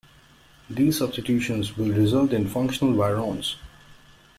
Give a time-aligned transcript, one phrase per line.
[0.67, 3.57] These substitutions will result in functional virons.